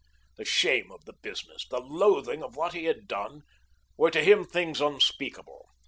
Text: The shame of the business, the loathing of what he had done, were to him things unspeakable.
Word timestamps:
The 0.37 0.45
shame 0.45 0.91
of 0.91 1.05
the 1.05 1.13
business, 1.13 1.67
the 1.67 1.79
loathing 1.79 2.41
of 2.41 2.55
what 2.55 2.73
he 2.73 2.85
had 2.85 3.07
done, 3.07 3.43
were 3.97 4.09
to 4.09 4.23
him 4.23 4.43
things 4.45 4.81
unspeakable. 4.81 5.69